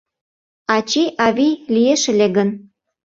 [0.75, 2.49] Ачи-авий лиеш ыле гын